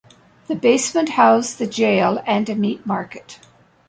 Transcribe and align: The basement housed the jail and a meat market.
The 0.47 0.55
basement 0.55 1.09
housed 1.09 1.59
the 1.59 1.67
jail 1.67 2.23
and 2.25 2.49
a 2.49 2.55
meat 2.55 2.87
market. 2.87 3.39